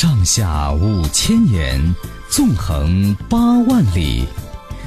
[0.00, 1.76] 上下五千年，
[2.30, 4.24] 纵横八万里，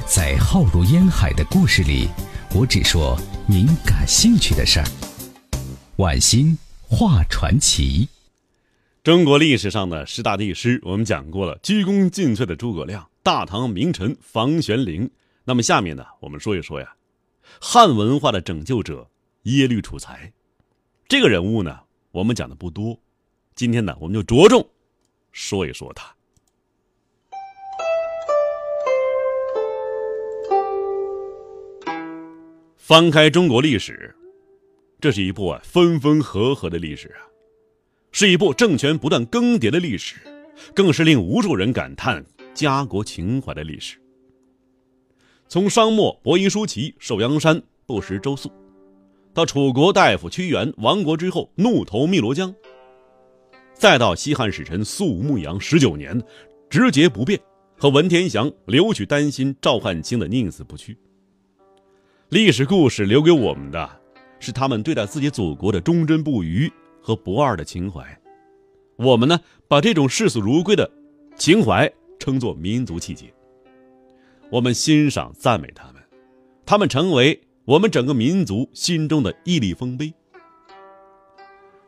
[0.06, 2.08] 在浩如烟海的故事里，
[2.54, 3.14] 我只说
[3.46, 4.86] 您感兴趣的事儿。
[5.96, 6.56] 晚星
[6.88, 8.08] 画传奇，
[9.04, 15.10] 中国历史上的十大帝师，我们讲过了，鞠躬尽瘁的诸葛亮，大唐名臣房玄龄。
[15.44, 16.94] 那么下面呢，我们说一说呀，
[17.60, 19.10] 汉文化的拯救者
[19.42, 20.32] 耶律楚材。
[21.06, 21.80] 这个人物呢，
[22.12, 22.98] 我们讲的不多，
[23.54, 24.66] 今天呢，我们就着重
[25.32, 26.14] 说一说他。
[32.76, 34.14] 翻开中国历史，
[35.00, 37.24] 这是一部啊分分合合的历史啊，
[38.10, 40.16] 是一部政权不断更迭的历史，
[40.74, 43.96] 更是令无数人感叹家国情怀的历史。
[45.48, 48.50] 从商末伯夷叔齐寿阳山不食周粟，
[49.32, 52.54] 到楚国大夫屈原亡国之后怒投汨罗江，
[53.82, 56.22] 再到西汉使臣苏武牧羊十九年，
[56.70, 57.40] 直节不变，
[57.76, 60.96] 和文天祥、留取丹心赵汉卿的宁死不屈。
[62.28, 64.00] 历史故事留给我们的，
[64.38, 68.06] 是他们对待自己祖国的忠贞不渝和不二的情怀。
[68.94, 70.88] 我们呢，把这种视死如归的
[71.34, 73.34] 情怀称作民族气节。
[74.48, 76.00] 我们欣赏赞美他们，
[76.64, 80.14] 他们成为我们整个民族心中的屹立丰碑。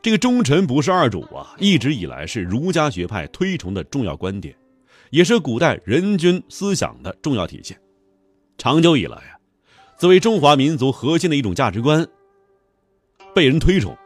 [0.04, 4.54] 这个忠臣不是二主啊，一直以来是儒家学派推崇的重要观点，
[5.08, 7.80] 也是古代人君思想的重要体现。
[8.58, 9.40] 长久以来啊。
[9.96, 12.06] 作为中华民族核心的一种价值观，
[13.34, 13.96] 被人推崇。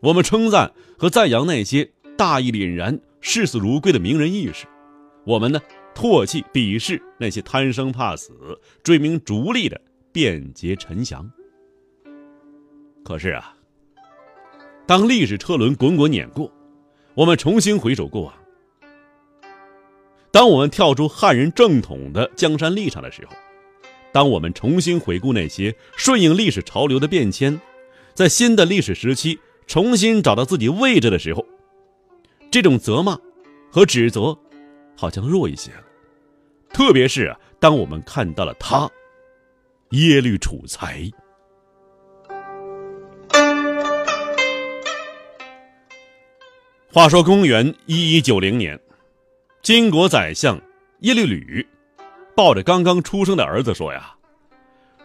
[0.00, 4.68] 我们称赞和赞扬那些大义凛然、视死如归的名人义士；
[5.24, 5.60] 我们呢，
[5.92, 8.32] 唾弃、鄙视那些贪生怕死、
[8.84, 9.80] 追名逐利的
[10.12, 11.28] 便捷陈翔。
[13.02, 13.56] 可是啊，
[14.92, 16.52] 当历史车轮滚滚碾过，
[17.14, 18.34] 我们重新回首过往，
[20.30, 23.32] 当我们跳出汉人正统的江山立场的时候。
[24.12, 27.58] 当我们重新回顾那些顺应历史潮流的变迁，
[28.12, 31.42] 在新的历史时期重新找到自己位置的时候，
[32.50, 33.18] 这种责骂
[33.70, 34.38] 和指责
[34.94, 35.84] 好像弱一些了。
[36.68, 38.86] 特别是，当我们看到了他
[39.92, 41.10] 耶律楚材。
[46.94, 48.78] 话说公元一一九零年，
[49.62, 50.60] 金国宰相
[51.00, 51.66] 耶律吕。
[52.36, 54.14] 抱着刚刚出生的儿子说：“呀，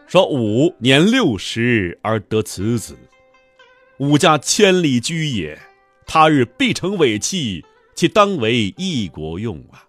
[0.05, 2.97] 说吾年六十而得此子，
[3.99, 5.57] 吾家千里居也，
[6.05, 7.63] 他日必成伟器，
[7.95, 9.87] 其当为一国用啊。”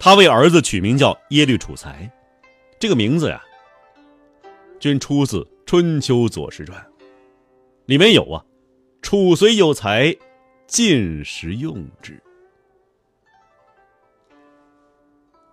[0.00, 2.10] 他为儿子取名叫耶律楚材，
[2.78, 3.42] 这个名字呀，
[4.80, 6.80] 均出自《春秋左氏传》，
[7.86, 8.44] 里面有啊
[9.02, 10.16] ，“楚虽有才，
[10.66, 12.22] 尽时用之。”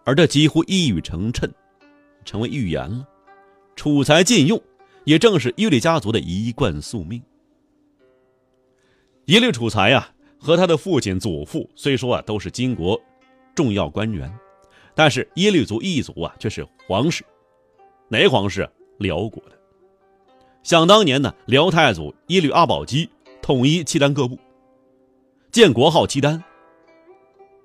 [0.05, 1.51] 而这几乎一语成谶，
[2.23, 3.05] 成为预言了。
[3.75, 4.61] 楚才尽用，
[5.05, 7.21] 也正是耶律家族的一贯宿命。
[9.25, 12.99] 耶律楚材呀，和他的父亲、祖父虽说啊都是金国
[13.53, 14.31] 重要官员，
[14.95, 17.23] 但是耶律族一族啊却是皇室。
[18.07, 18.61] 哪皇室？
[18.61, 19.58] 啊辽国的。
[20.63, 23.09] 想当年呢，辽太祖耶律阿保机
[23.41, 24.37] 统一契丹各部，
[25.51, 26.43] 建国号契丹，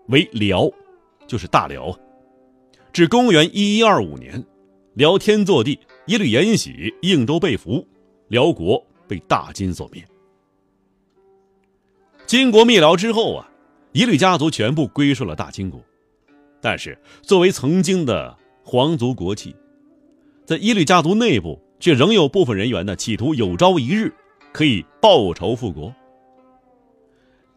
[0.08, 0.70] 为辽，
[1.26, 1.96] 就是大辽。
[2.92, 4.42] 至公元一一二五年，
[4.94, 7.86] 辽天祚帝耶律延禧应州被俘，
[8.28, 10.02] 辽国被大金所灭。
[12.24, 13.50] 金国灭辽之后啊，
[13.92, 15.82] 耶律家族全部归顺了大金国。
[16.60, 19.54] 但是，作为曾经的皇族国戚，
[20.46, 24.10] 在耶律家族内部却仍有部分人员呢，企图有朝一日
[24.54, 25.94] 可以报仇复国。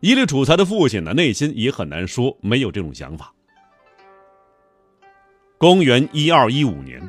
[0.02, 3.34] 耶律楚材的父亲呢，内心也很难说没有这种想法。
[5.58, 7.02] 公元一二一五年，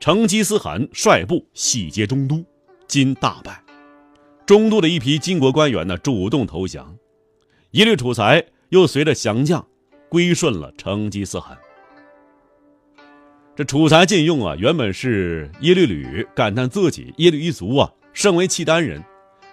[0.00, 2.44] 成吉思汗率部洗劫中都，
[2.88, 3.62] 金大败。
[4.44, 6.96] 中都的一批金国官员呢，主动投降。
[7.70, 9.64] 耶律楚材又随着降将，
[10.08, 11.56] 归顺了成吉思汗。
[13.56, 19.02] 这楚材禁用啊，原本是耶律吕感叹自己耶律一族啊，身为契丹人，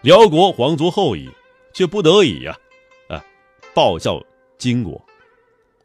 [0.01, 1.29] 辽国皇族后裔，
[1.73, 2.53] 却不得已呀，
[3.07, 3.23] 啊，
[3.73, 4.21] 报效
[4.57, 5.01] 金国，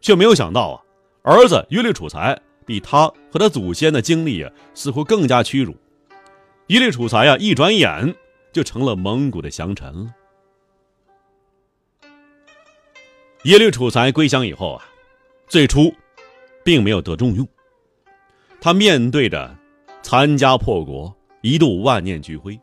[0.01, 0.83] 却没有想到啊，
[1.23, 2.37] 儿子耶律楚材。
[2.67, 5.75] 比他和他祖先的经历啊，似乎更加屈辱。
[6.67, 8.15] 耶律楚材呀，一转眼
[8.53, 10.15] 就成了蒙古的降臣了。
[13.45, 14.85] 耶律楚材归降以后啊，
[15.47, 15.91] 最初
[16.63, 17.49] 并没有得重用。
[18.61, 19.57] 他面对着
[20.03, 22.59] 残家破国，一度万念俱灰。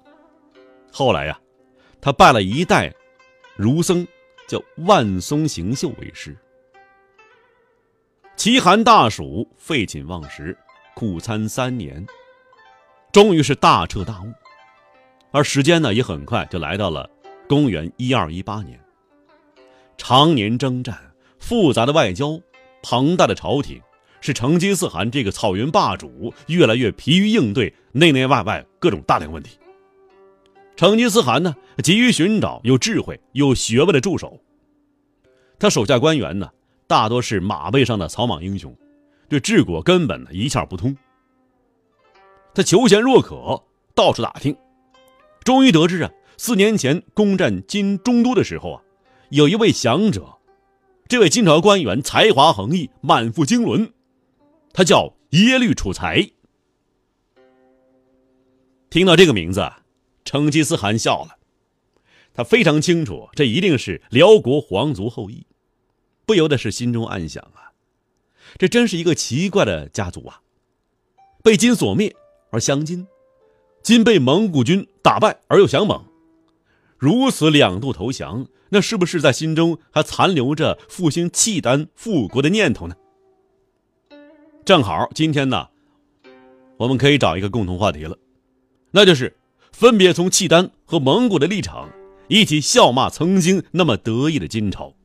[0.92, 1.39] 后来呀，
[2.01, 2.94] 他拜了一代
[3.56, 4.06] 儒僧，
[4.47, 6.36] 叫万松行秀为师。
[8.36, 10.57] 齐寒大暑，废寝忘食，
[10.94, 12.06] 苦参三年，
[13.13, 14.31] 终于是大彻大悟。
[15.31, 17.09] 而时间呢，也很快就来到了
[17.48, 18.80] 公元一二一八年。
[19.98, 20.98] 常年征战、
[21.39, 22.39] 复杂的外交、
[22.83, 23.81] 庞大的朝廷，
[24.25, 29.60] 是成吉思汗这个草原霸主越来越疲于应对内内外外各种大量问题。
[30.75, 34.42] 成吉思汗呢，急于寻找有智慧、有学问的助手。
[35.60, 36.50] 他手下官员呢，
[36.88, 38.75] 大多是马背上的草莽英雄，
[39.30, 40.98] 对治国根本呢一窍不通。
[42.56, 43.63] 他求贤若渴，
[43.94, 44.57] 到处打听，
[45.44, 48.81] 终于得知啊，四年前攻占金中都的时候啊，
[49.30, 50.39] 有一位降者，
[51.07, 53.92] 这位金朝官员才华横溢，满腹经纶，
[54.75, 56.30] 他叫耶律楚材。
[58.89, 59.72] 听到这个名字。
[60.27, 61.38] 成吉思汗笑了，
[62.33, 65.45] 他非常清楚，这一定是辽国皇族后裔，
[66.25, 67.69] 不由得是心中暗想啊，
[68.57, 70.42] 这真是一个奇怪的家族啊！
[71.44, 72.16] 被金所灭
[72.50, 73.06] 而降金，
[73.83, 76.04] 金被蒙古军打败而又降蒙，
[76.98, 82.95] 如此两度投降，那是不是在心中还残留着复兴契丹复国的念头呢？
[84.65, 85.69] 正好今天呢，
[86.77, 88.17] 我们可以找一个共同话题了，
[88.91, 89.33] 那就是。
[89.71, 91.89] 分别从契丹和蒙古的立场
[92.29, 94.95] 一起笑骂曾经那么得意的金朝。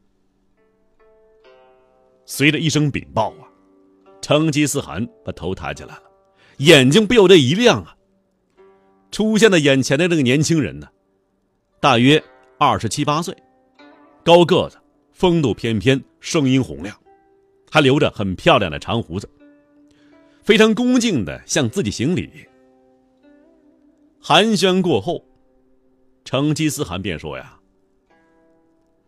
[2.24, 3.50] 随着一声禀报啊，
[4.22, 6.02] 成吉思汗把头抬起来了，
[6.58, 7.96] 眼睛不由得一亮啊。
[9.10, 10.86] 出现在眼前的这个年轻人呢，
[11.80, 12.22] 大约
[12.56, 13.36] 二十七八岁，
[14.24, 14.78] 高个子，
[15.12, 16.96] 风度翩翩，声音洪亮，
[17.72, 19.28] 还留着很漂亮的长胡子，
[20.42, 22.46] 非常恭敬的向自己行礼。
[24.20, 25.25] 寒暄过后，
[26.25, 27.58] 成吉思汗便说：“呀，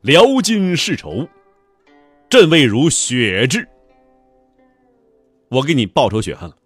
[0.01, 1.29] 辽金世仇，
[2.29, 3.69] 朕为如雪之。
[5.49, 6.57] 我给你报仇雪恨了。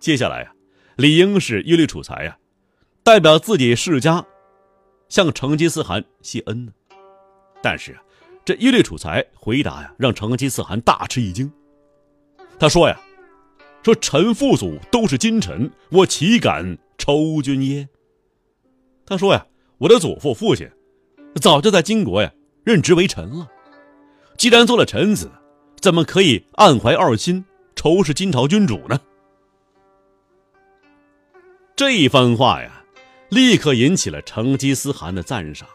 [0.00, 0.52] 接下来呀，
[0.96, 2.36] 理应是耶律楚材呀，
[3.04, 4.26] 代表自己世家，
[5.08, 6.72] 向成吉思汗谢恩呢。
[7.62, 8.02] 但是啊，
[8.44, 11.48] 这耶律楚材回答呀，让成吉思汗大吃一惊。
[12.58, 13.00] 他说呀，
[13.82, 17.88] 说臣父祖都是金臣，我岂敢？”仇君耶？
[19.04, 19.44] 他说呀，
[19.78, 20.70] 我的祖父父亲
[21.40, 22.32] 早就在金国呀
[22.62, 23.50] 任职为臣了。
[24.38, 25.28] 既然做了臣子，
[25.80, 27.44] 怎么可以暗怀二心，
[27.74, 29.00] 仇视金朝君主呢？
[31.74, 32.84] 这一番话呀，
[33.30, 35.68] 立刻引起了成吉思汗的赞赏。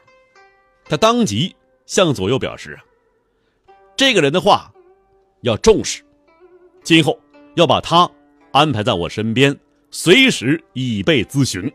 [0.85, 1.53] 他当即
[1.85, 2.79] 向左右表示，
[3.97, 4.71] 这个人的话
[5.41, 6.01] 要重视，
[6.83, 7.19] 今后
[7.57, 8.09] 要把他
[8.51, 9.59] 安排在我身边。
[9.89, 11.71] 随时以备咨询。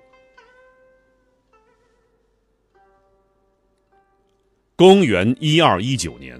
[4.76, 6.38] 公元一二一九年，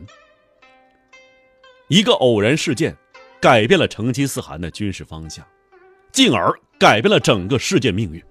[1.89, 2.97] 一个偶然事件
[3.41, 5.45] 改变了成吉思汗的军事方向，
[6.13, 8.23] 进而改变了整个世界命运。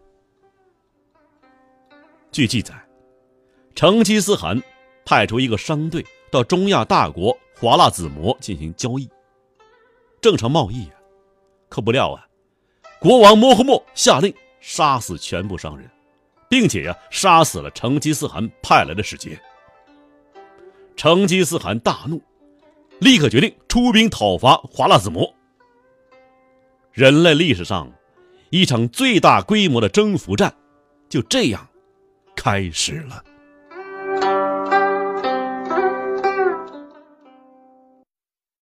[2.31, 2.73] 据记载，
[3.73, 4.61] 成吉思汗
[5.03, 9.09] 派出一个商队到中亚大国华腊子模进行交易，
[10.21, 11.00] 正常贸易啊，
[11.71, 12.27] 可不料啊。
[12.99, 15.89] 国王摩诃末下令杀死全部商人，
[16.49, 19.41] 并且呀，杀死了成吉思汗派来的使节。
[20.97, 22.21] 成吉思汗大怒，
[22.99, 25.33] 立刻决定出兵讨伐华剌子模。
[26.91, 27.89] 人类历史上
[28.49, 30.53] 一场最大规模的征服战
[31.07, 31.65] 就这样
[32.35, 33.23] 开始了。